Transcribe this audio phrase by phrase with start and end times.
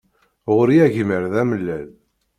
[0.55, 1.89] Ɣur-i agmer d amellal.